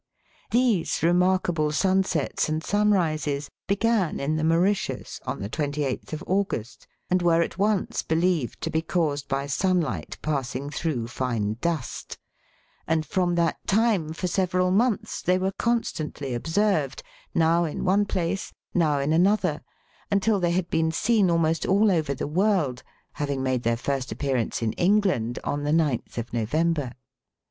[0.49, 7.21] These remarkable sunsets and sunrises began in the Mauritius on the 28th of August, and
[7.21, 12.17] were at once believed to be caused by sunlight passing through fine dust;
[12.87, 17.03] and from that time for several months they were constantly observed,
[17.35, 19.61] now in one place, now in another,
[20.09, 21.03] until they had RED FOG OF THE ATLANTIC.
[21.03, 22.81] 13 been seen almost all over the world,
[23.11, 26.93] having made their first appearance in England on the 9th of November.